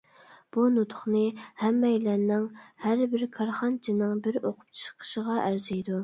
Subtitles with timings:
[0.55, 1.19] بۇ نۇتۇقنى
[1.63, 2.47] ھەممەيلەننىڭ،
[2.85, 5.99] ھەربىر كارخانىچىنىڭ بىر ئوقۇپ چىقىشىغا ئەرزىيدۇ.